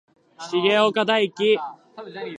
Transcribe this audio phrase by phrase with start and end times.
[0.49, 1.29] 重岡大毅